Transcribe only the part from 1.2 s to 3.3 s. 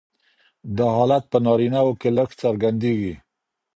په نارینهوو کې لږ څرګندیږي.